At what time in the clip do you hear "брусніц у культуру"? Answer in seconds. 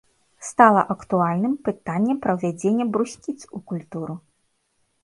2.97-4.15